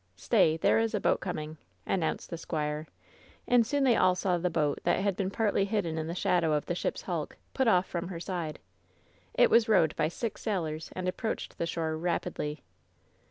Stay, 0.15 0.57
there 0.57 0.79
is 0.79 0.95
a 0.95 0.99
boat 0.99 1.19
coming," 1.19 1.57
announced 1.85 2.31
the 2.31 2.37
squire, 2.39 2.87
and 3.47 3.67
soon 3.67 3.83
they 3.83 3.95
all 3.95 4.15
saw 4.15 4.35
the 4.35 4.49
boat 4.49 4.79
that 4.83 4.99
had 5.01 5.15
been 5.15 5.29
partly 5.29 5.63
hidden 5.63 5.95
in 5.99 6.07
the 6.07 6.15
shadow 6.15 6.53
of 6.53 6.65
the 6.65 6.73
ship's 6.73 7.03
hulk, 7.03 7.37
put 7.53 7.67
off 7.67 7.85
from 7.85 8.07
her 8.07 8.19
side. 8.19 8.57
It 9.35 9.51
was 9.51 9.69
rowed 9.69 9.95
by 9.95 10.07
six 10.07 10.41
sailors 10.41 10.89
and 10.93 11.07
approached 11.07 11.59
the 11.59 11.67
shore 11.67 11.95
rapidly. 11.99 12.63